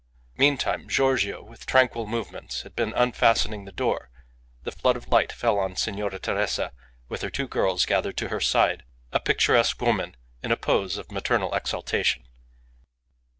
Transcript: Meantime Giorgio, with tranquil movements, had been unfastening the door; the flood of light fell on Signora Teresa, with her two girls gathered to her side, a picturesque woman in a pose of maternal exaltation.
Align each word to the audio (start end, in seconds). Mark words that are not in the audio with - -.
Meantime 0.35 0.89
Giorgio, 0.89 1.43
with 1.43 1.67
tranquil 1.67 2.07
movements, 2.07 2.63
had 2.63 2.75
been 2.75 2.91
unfastening 2.95 3.65
the 3.65 3.71
door; 3.71 4.09
the 4.63 4.71
flood 4.71 4.95
of 4.95 5.09
light 5.09 5.31
fell 5.31 5.59
on 5.59 5.75
Signora 5.75 6.17
Teresa, 6.17 6.71
with 7.07 7.21
her 7.21 7.29
two 7.29 7.47
girls 7.47 7.85
gathered 7.85 8.17
to 8.17 8.29
her 8.29 8.39
side, 8.41 8.81
a 9.11 9.19
picturesque 9.19 9.79
woman 9.79 10.15
in 10.41 10.51
a 10.51 10.57
pose 10.57 10.97
of 10.97 11.11
maternal 11.11 11.53
exaltation. 11.53 12.25